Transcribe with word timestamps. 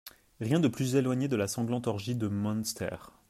Rien 0.39 0.59
de 0.59 0.67
plus 0.67 0.95
éloigné 0.95 1.27
de 1.27 1.35
la 1.35 1.47
sanglante 1.47 1.85
orgie 1.85 2.15
de 2.15 2.27
Munster. 2.27 2.95